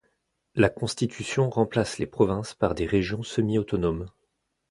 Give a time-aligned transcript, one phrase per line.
[0.55, 4.09] La Constitution remplace les provinces par des régions semi-autonomes.